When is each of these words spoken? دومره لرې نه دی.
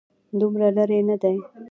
دومره 0.39 0.67
لرې 0.77 0.99
نه 1.09 1.15
دی. 1.21 1.37